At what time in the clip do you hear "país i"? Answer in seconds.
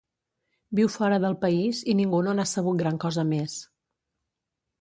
1.43-1.95